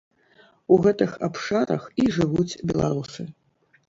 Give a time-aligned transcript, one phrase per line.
[0.75, 3.27] У гэтых абшарах і жывуць беларусы.